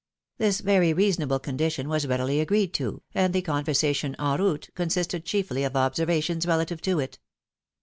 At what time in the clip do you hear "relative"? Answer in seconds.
6.47-6.81